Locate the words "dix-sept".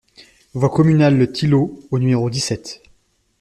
2.31-2.81